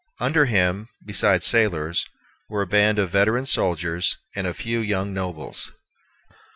Under 0.19 0.45
him, 0.45 0.89
besides 1.05 1.45
sailors, 1.45 2.07
were 2.49 2.63
a 2.63 2.65
band 2.65 2.97
of 2.97 3.11
veteran 3.11 3.45
soldiers, 3.45 4.17
and 4.35 4.47
a 4.47 4.53
few 4.55 4.79
young 4.79 5.13
nobles. 5.13 5.71